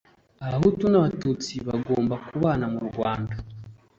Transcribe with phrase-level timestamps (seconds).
[0.45, 3.35] Abahutu n’abatutsi bagomba kubana mu Rwanda